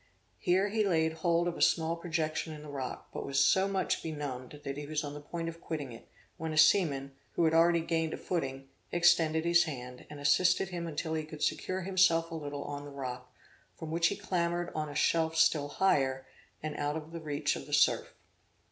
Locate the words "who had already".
7.33-7.81